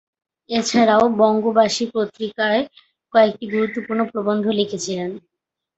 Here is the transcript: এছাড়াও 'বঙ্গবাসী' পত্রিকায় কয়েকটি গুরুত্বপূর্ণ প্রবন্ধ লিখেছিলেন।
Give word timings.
এছাড়াও 0.49 1.03
'বঙ্গবাসী' 1.11 1.91
পত্রিকায় 1.93 2.61
কয়েকটি 3.13 3.45
গুরুত্বপূর্ণ 3.53 4.01
প্রবন্ধ 4.11 4.45
লিখেছিলেন। 4.59 5.11